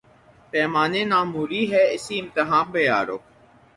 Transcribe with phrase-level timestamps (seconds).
[0.51, 3.17] پیمان ء ناموری ہے، اسی امتحاں پہ یارو